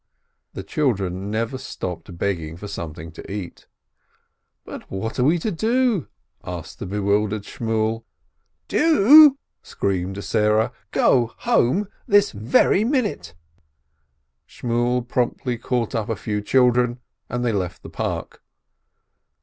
The 0.53 0.63
children 0.63 1.29
never 1.29 1.59
stopped 1.59 2.17
begging 2.17 2.57
for 2.57 2.67
something 2.67 3.11
to 3.11 3.31
eat. 3.31 3.67
"But 4.65 4.89
what 4.89 5.19
are 5.19 5.23
we 5.23 5.37
to 5.37 5.51
do?" 5.51 6.07
asked 6.43 6.79
the 6.79 6.87
bewildered 6.87 7.43
Shmuel. 7.43 8.03
"Do?" 8.67 9.37
screamed 9.61 10.23
Sarah. 10.23 10.71
"Go 10.89 11.35
home, 11.37 11.87
this 12.07 12.31
very 12.31 12.83
minute!" 12.83 13.35
Shmuel 14.49 15.07
promptly 15.07 15.59
caught 15.59 15.93
up 15.93 16.09
a 16.09 16.15
few 16.15 16.41
children, 16.41 16.99
and 17.29 17.45
they 17.45 17.53
left 17.53 17.83
the 17.83 17.89
park. 17.91 18.41